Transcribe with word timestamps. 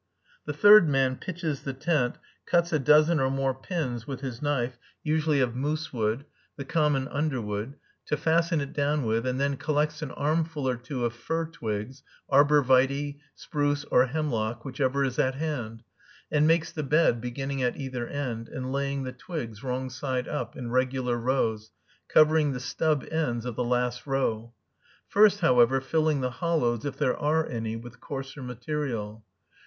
The 0.47 0.53
third 0.53 0.89
man 0.89 1.15
pitches 1.17 1.61
the 1.61 1.73
tent, 1.73 2.15
cuts 2.47 2.73
a 2.73 2.79
dozen 2.79 3.19
or 3.19 3.29
more 3.29 3.53
pins 3.53 4.07
with 4.07 4.21
his 4.21 4.41
knife, 4.41 4.79
usually 5.03 5.41
of 5.41 5.55
moose 5.55 5.93
wood, 5.93 6.25
the 6.57 6.65
common 6.65 7.07
underwood, 7.09 7.75
to 8.07 8.17
fasten 8.17 8.61
it 8.61 8.73
down 8.73 9.03
with, 9.05 9.27
and 9.27 9.39
then 9.39 9.57
collects 9.57 10.01
an 10.01 10.09
armful 10.09 10.67
or 10.67 10.75
two 10.75 11.05
of 11.05 11.13
fir 11.13 11.45
twigs, 11.45 12.01
arbor 12.29 12.63
vitæ, 12.63 13.19
spruce, 13.35 13.83
or 13.91 14.07
hemlock, 14.07 14.65
whichever 14.65 15.03
is 15.05 15.19
at 15.19 15.35
hand, 15.35 15.83
and 16.31 16.47
makes 16.47 16.71
the 16.71 16.81
bed, 16.81 17.21
beginning 17.21 17.61
at 17.61 17.77
either 17.77 18.07
end, 18.07 18.49
and 18.49 18.71
laying 18.71 19.03
the 19.03 19.11
twigs 19.13 19.63
wrong 19.63 19.87
side 19.91 20.27
up, 20.27 20.55
in 20.55 20.71
regular 20.71 21.15
rows, 21.17 21.69
covering 22.09 22.53
the 22.53 22.59
stub 22.59 23.05
ends 23.11 23.45
of 23.45 23.55
the 23.55 23.63
last 23.63 24.07
row; 24.07 24.51
first, 25.07 25.41
however, 25.41 25.79
filling 25.79 26.21
the 26.21 26.31
hollows, 26.41 26.85
if 26.85 26.97
there 26.97 27.15
are 27.15 27.45
any, 27.45 27.75
with 27.75 27.99
coarser 27.99 28.41
material. 28.41 29.23